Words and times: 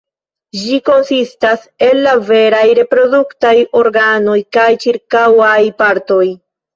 Ĝi 0.59 0.77
konsistas 0.87 1.67
el 1.87 1.99
la 2.07 2.13
veraj 2.29 2.63
reproduktaj 2.79 3.51
organoj 3.81 4.39
kaj 4.57 4.65
ĉirkaŭaj 4.85 5.59
partoj. 5.83 6.23